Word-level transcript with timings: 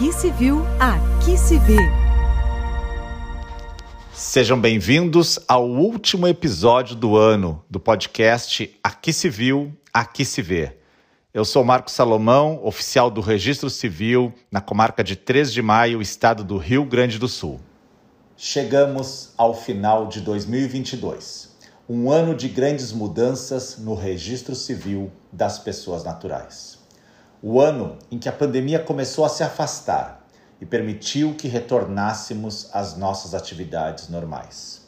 Aqui 0.00 0.14
se 0.14 0.30
viu, 0.30 0.62
aqui 0.78 1.36
se 1.36 1.58
vê. 1.58 1.76
Sejam 4.14 4.58
bem-vindos 4.58 5.38
ao 5.46 5.68
último 5.68 6.26
episódio 6.26 6.96
do 6.96 7.18
ano 7.18 7.62
do 7.68 7.78
podcast 7.78 8.74
Aqui 8.82 9.12
se 9.12 9.28
viu, 9.28 9.76
aqui 9.92 10.24
se 10.24 10.40
vê. 10.40 10.78
Eu 11.34 11.44
sou 11.44 11.62
Marcos 11.62 11.92
Salomão, 11.92 12.64
oficial 12.64 13.10
do 13.10 13.20
Registro 13.20 13.68
Civil 13.68 14.32
na 14.50 14.62
comarca 14.62 15.04
de 15.04 15.16
3 15.16 15.52
de 15.52 15.60
Maio, 15.60 16.00
estado 16.00 16.42
do 16.42 16.56
Rio 16.56 16.86
Grande 16.86 17.18
do 17.18 17.28
Sul. 17.28 17.60
Chegamos 18.38 19.34
ao 19.36 19.52
final 19.52 20.08
de 20.08 20.22
2022, 20.22 21.58
um 21.86 22.10
ano 22.10 22.34
de 22.34 22.48
grandes 22.48 22.90
mudanças 22.90 23.76
no 23.76 23.94
registro 23.94 24.54
civil 24.54 25.12
das 25.30 25.58
pessoas 25.58 26.02
naturais. 26.02 26.79
O 27.42 27.58
ano 27.58 27.96
em 28.10 28.18
que 28.18 28.28
a 28.28 28.32
pandemia 28.32 28.78
começou 28.78 29.24
a 29.24 29.28
se 29.30 29.42
afastar 29.42 30.26
e 30.60 30.66
permitiu 30.66 31.34
que 31.34 31.48
retornássemos 31.48 32.68
às 32.70 32.98
nossas 32.98 33.32
atividades 33.32 34.10
normais. 34.10 34.82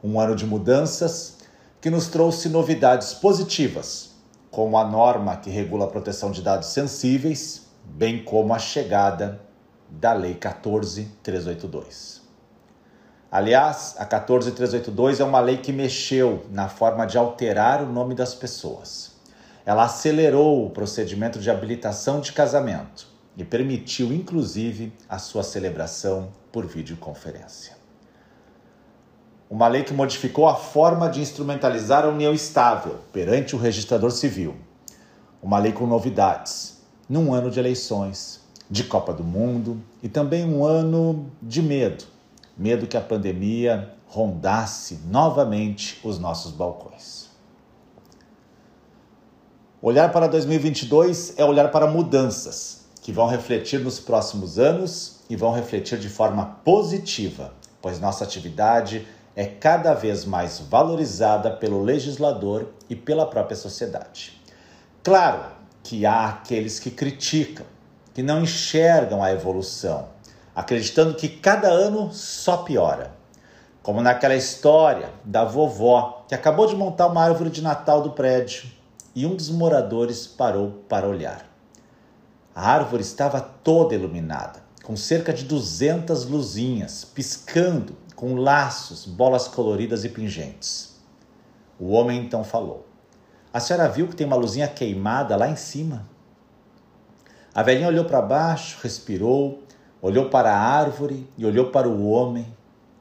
Um 0.00 0.20
ano 0.20 0.36
de 0.36 0.46
mudanças 0.46 1.38
que 1.80 1.90
nos 1.90 2.06
trouxe 2.06 2.48
novidades 2.48 3.14
positivas, 3.14 4.10
como 4.48 4.78
a 4.78 4.84
norma 4.84 5.34
que 5.38 5.50
regula 5.50 5.86
a 5.86 5.88
proteção 5.88 6.30
de 6.30 6.40
dados 6.40 6.68
sensíveis, 6.68 7.66
bem 7.84 8.22
como 8.22 8.54
a 8.54 8.60
chegada 8.60 9.40
da 9.90 10.12
Lei 10.12 10.34
14382. 10.34 12.22
Aliás, 13.28 13.96
a 13.98 14.04
14382 14.04 15.18
é 15.18 15.24
uma 15.24 15.40
lei 15.40 15.56
que 15.56 15.72
mexeu 15.72 16.46
na 16.48 16.68
forma 16.68 17.04
de 17.04 17.18
alterar 17.18 17.82
o 17.82 17.92
nome 17.92 18.14
das 18.14 18.36
pessoas. 18.36 19.15
Ela 19.66 19.84
acelerou 19.84 20.64
o 20.64 20.70
procedimento 20.70 21.38
de 21.38 21.50
habilitação 21.50 22.20
de 22.20 22.32
casamento 22.32 23.08
e 23.36 23.44
permitiu, 23.44 24.12
inclusive, 24.12 24.92
a 25.08 25.18
sua 25.18 25.42
celebração 25.42 26.30
por 26.50 26.64
videoconferência. 26.64 27.76
Uma 29.50 29.68
lei 29.68 29.82
que 29.82 29.92
modificou 29.92 30.48
a 30.48 30.54
forma 30.54 31.10
de 31.10 31.20
instrumentalizar 31.20 32.04
a 32.04 32.08
união 32.08 32.32
estável 32.32 33.00
perante 33.12 33.54
o 33.54 33.58
registrador 33.58 34.12
civil. 34.12 34.56
Uma 35.42 35.58
lei 35.58 35.72
com 35.72 35.86
novidades, 35.86 36.80
num 37.08 37.34
ano 37.34 37.50
de 37.50 37.58
eleições, 37.58 38.40
de 38.70 38.84
Copa 38.84 39.12
do 39.12 39.22
Mundo 39.22 39.82
e 40.02 40.08
também 40.08 40.44
um 40.44 40.64
ano 40.64 41.30
de 41.42 41.60
medo 41.60 42.16
medo 42.56 42.86
que 42.86 42.96
a 42.96 43.00
pandemia 43.00 43.92
rondasse 44.06 45.00
novamente 45.06 46.00
os 46.02 46.18
nossos 46.18 46.52
balcões. 46.52 47.28
Olhar 49.88 50.10
para 50.10 50.26
2022 50.26 51.34
é 51.36 51.44
olhar 51.44 51.70
para 51.70 51.86
mudanças 51.86 52.86
que 53.00 53.12
vão 53.12 53.28
refletir 53.28 53.78
nos 53.78 54.00
próximos 54.00 54.58
anos 54.58 55.20
e 55.30 55.36
vão 55.36 55.52
refletir 55.52 55.96
de 55.96 56.08
forma 56.08 56.58
positiva, 56.64 57.52
pois 57.80 58.00
nossa 58.00 58.24
atividade 58.24 59.06
é 59.36 59.46
cada 59.46 59.94
vez 59.94 60.24
mais 60.24 60.58
valorizada 60.58 61.52
pelo 61.52 61.84
legislador 61.84 62.70
e 62.90 62.96
pela 62.96 63.26
própria 63.26 63.56
sociedade. 63.56 64.42
Claro 65.04 65.52
que 65.84 66.04
há 66.04 66.30
aqueles 66.30 66.80
que 66.80 66.90
criticam, 66.90 67.64
que 68.12 68.24
não 68.24 68.42
enxergam 68.42 69.22
a 69.22 69.30
evolução, 69.30 70.08
acreditando 70.52 71.14
que 71.14 71.28
cada 71.28 71.68
ano 71.68 72.12
só 72.12 72.56
piora. 72.56 73.12
Como 73.84 74.02
naquela 74.02 74.34
história 74.34 75.10
da 75.24 75.44
vovó 75.44 76.24
que 76.26 76.34
acabou 76.34 76.66
de 76.66 76.74
montar 76.74 77.06
uma 77.06 77.22
árvore 77.22 77.50
de 77.50 77.62
Natal 77.62 78.02
do 78.02 78.10
prédio 78.10 78.74
e 79.16 79.24
um 79.24 79.34
dos 79.34 79.48
moradores 79.48 80.26
parou 80.26 80.84
para 80.86 81.08
olhar. 81.08 81.50
A 82.54 82.70
árvore 82.70 83.02
estava 83.02 83.40
toda 83.40 83.94
iluminada, 83.94 84.62
com 84.84 84.94
cerca 84.94 85.32
de 85.32 85.44
200 85.44 86.26
luzinhas 86.26 87.02
piscando 87.02 87.96
com 88.14 88.34
laços, 88.34 89.06
bolas 89.06 89.48
coloridas 89.48 90.04
e 90.04 90.10
pingentes. 90.10 91.00
O 91.80 91.92
homem 91.92 92.20
então 92.20 92.44
falou: 92.44 92.86
A 93.52 93.58
senhora 93.58 93.88
viu 93.88 94.06
que 94.06 94.14
tem 94.14 94.26
uma 94.26 94.36
luzinha 94.36 94.68
queimada 94.68 95.34
lá 95.34 95.48
em 95.48 95.56
cima? 95.56 96.06
A 97.54 97.62
velhinha 97.62 97.88
olhou 97.88 98.04
para 98.04 98.20
baixo, 98.20 98.78
respirou, 98.82 99.62
olhou 100.02 100.28
para 100.28 100.52
a 100.52 100.60
árvore 100.60 101.26
e 101.38 101.46
olhou 101.46 101.70
para 101.70 101.88
o 101.88 102.06
homem, 102.06 102.54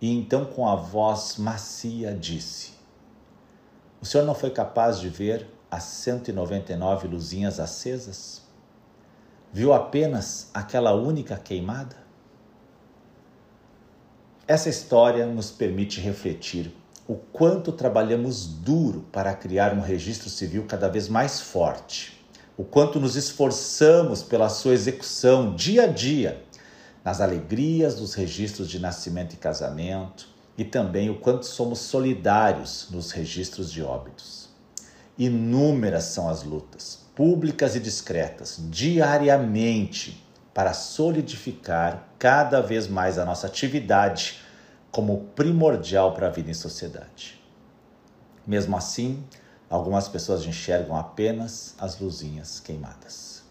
e 0.00 0.16
então, 0.16 0.44
com 0.44 0.68
a 0.68 0.76
voz 0.76 1.36
macia, 1.36 2.14
disse: 2.14 2.74
O 4.00 4.06
senhor 4.06 4.24
não 4.24 4.34
foi 4.36 4.50
capaz 4.50 5.00
de 5.00 5.08
ver 5.08 5.55
as 5.76 5.84
199 5.84 7.06
luzinhas 7.06 7.60
acesas? 7.60 8.40
Viu 9.52 9.74
apenas 9.74 10.48
aquela 10.54 10.94
única 10.94 11.36
queimada? 11.36 11.96
Essa 14.48 14.70
história 14.70 15.26
nos 15.26 15.50
permite 15.50 16.00
refletir 16.00 16.74
o 17.06 17.14
quanto 17.14 17.72
trabalhamos 17.72 18.46
duro 18.46 19.04
para 19.12 19.34
criar 19.34 19.74
um 19.74 19.80
registro 19.82 20.30
civil 20.30 20.64
cada 20.66 20.88
vez 20.88 21.10
mais 21.10 21.42
forte, 21.42 22.26
o 22.56 22.64
quanto 22.64 22.98
nos 22.98 23.14
esforçamos 23.14 24.22
pela 24.22 24.48
sua 24.48 24.72
execução 24.72 25.54
dia 25.54 25.84
a 25.84 25.86
dia, 25.86 26.42
nas 27.04 27.20
alegrias 27.20 27.96
dos 27.96 28.14
registros 28.14 28.70
de 28.70 28.78
nascimento 28.78 29.34
e 29.34 29.36
casamento, 29.36 30.26
e 30.56 30.64
também 30.64 31.10
o 31.10 31.20
quanto 31.20 31.44
somos 31.44 31.80
solidários 31.80 32.88
nos 32.90 33.10
registros 33.10 33.70
de 33.70 33.82
óbitos. 33.82 34.45
Inúmeras 35.18 36.04
são 36.04 36.28
as 36.28 36.42
lutas, 36.42 37.06
públicas 37.14 37.74
e 37.74 37.80
discretas, 37.80 38.58
diariamente, 38.68 40.22
para 40.52 40.74
solidificar 40.74 42.08
cada 42.18 42.60
vez 42.60 42.86
mais 42.86 43.18
a 43.18 43.24
nossa 43.24 43.46
atividade 43.46 44.40
como 44.90 45.24
primordial 45.34 46.12
para 46.12 46.26
a 46.26 46.30
vida 46.30 46.50
em 46.50 46.54
sociedade. 46.54 47.42
Mesmo 48.46 48.76
assim, 48.76 49.24
algumas 49.70 50.06
pessoas 50.06 50.44
enxergam 50.44 50.96
apenas 50.96 51.74
as 51.78 51.98
luzinhas 51.98 52.60
queimadas. 52.60 53.42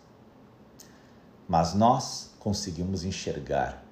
Mas 1.47 1.73
nós 1.73 2.29
conseguimos 2.39 3.03
enxergar 3.03 3.83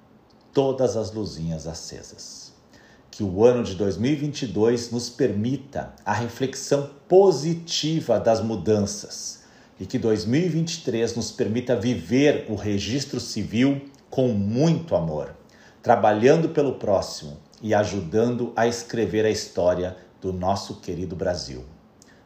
todas 0.53 0.95
as 0.95 1.11
luzinhas 1.11 1.65
acesas 1.65 2.52
que 3.13 3.23
o 3.23 3.45
ano 3.45 3.63
de 3.63 3.75
2022 3.75 4.89
nos 4.91 5.07
permita 5.07 5.93
a 6.03 6.13
reflexão 6.13 6.89
positiva 7.07 8.19
das 8.19 8.41
mudanças 8.41 9.43
e 9.79 9.85
que 9.85 9.99
2023 9.99 11.15
nos 11.15 11.31
permita 11.31 11.75
viver 11.75 12.45
o 12.49 12.55
registro 12.55 13.19
civil 13.19 13.89
com 14.09 14.29
muito 14.29 14.95
amor, 14.95 15.35
trabalhando 15.81 16.49
pelo 16.49 16.73
próximo 16.73 17.37
e 17.61 17.73
ajudando 17.73 18.51
a 18.55 18.67
escrever 18.67 19.25
a 19.25 19.29
história 19.29 19.95
do 20.19 20.33
nosso 20.33 20.79
querido 20.79 21.15
Brasil. 21.15 21.63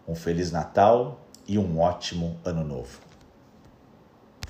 Um 0.07 0.15
Feliz 0.15 0.51
Natal 0.51 1.27
e 1.45 1.57
um 1.57 1.79
ótimo 1.79 2.37
Ano 2.45 2.63
Novo. 2.63 3.06